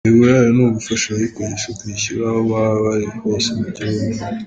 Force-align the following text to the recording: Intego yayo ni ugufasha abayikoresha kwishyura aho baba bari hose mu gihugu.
Intego 0.03 0.23
yayo 0.31 0.49
ni 0.55 0.61
ugufasha 0.65 1.05
abayikoresha 1.09 1.69
kwishyura 1.79 2.23
aho 2.29 2.39
baba 2.49 2.77
bari 2.85 3.05
hose 3.23 3.49
mu 3.57 3.65
gihugu. 3.75 4.17